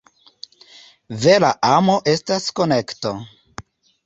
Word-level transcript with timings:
Vera 1.25 1.51
amo 1.75 1.99
estas 2.15 2.49
konekto. 2.63 3.15